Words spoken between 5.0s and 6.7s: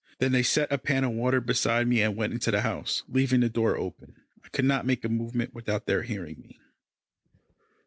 a movement without their hearing me.